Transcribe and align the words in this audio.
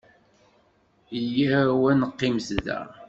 Yya-w 1.35 1.83
ad 1.91 1.97
neqqimet 1.99 2.49
da. 2.65 2.79